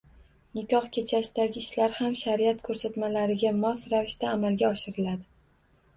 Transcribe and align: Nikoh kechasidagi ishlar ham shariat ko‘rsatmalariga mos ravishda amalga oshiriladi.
Nikoh 0.59 0.87
kechasidagi 0.95 1.61
ishlar 1.65 1.93
ham 1.99 2.17
shariat 2.21 2.63
ko‘rsatmalariga 2.69 3.55
mos 3.61 3.87
ravishda 3.95 4.33
amalga 4.37 4.71
oshiriladi. 4.75 5.29